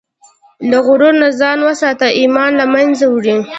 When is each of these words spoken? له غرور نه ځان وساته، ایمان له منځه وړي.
له 0.69 0.77
غرور 0.85 1.13
نه 1.21 1.29
ځان 1.39 1.57
وساته، 1.67 2.05
ایمان 2.19 2.51
له 2.59 2.65
منځه 2.73 3.05
وړي. 3.09 3.37